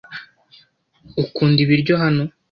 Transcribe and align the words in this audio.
Ukunda 1.23 1.59
ibiryo 1.65 1.93
hano? 2.03 2.23